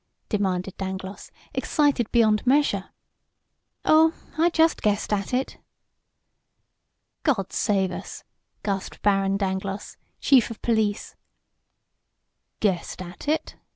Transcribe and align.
demanded 0.29 0.75
Dangloss, 0.77 1.29
excited 1.53 2.11
beyond 2.11 2.47
measure. 2.47 2.89
"Oh, 3.85 4.15
I 4.35 4.49
just 4.49 4.81
guessed 4.81 5.13
at 5.13 5.31
it!" 5.31 5.59
"God 7.21 7.53
save 7.53 7.91
us!" 7.91 8.23
gasped 8.63 9.03
Baron 9.03 9.37
Dangloss, 9.37 9.97
Chief 10.19 10.49
of 10.49 10.59
Police. 10.63 11.15
"Guessed 12.61 12.99
at 12.99 13.27
it?" 13.27 13.57